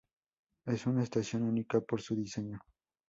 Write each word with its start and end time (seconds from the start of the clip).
Es 0.65 0.87
una 0.87 1.03
estación 1.03 1.43
única 1.43 1.79
por 1.79 2.01
su 2.01 2.15
diseño. 2.15 2.59